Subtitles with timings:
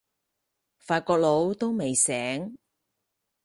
[0.79, 2.57] 法國佬都未醒